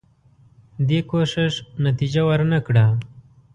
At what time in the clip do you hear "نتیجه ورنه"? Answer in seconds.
1.85-2.59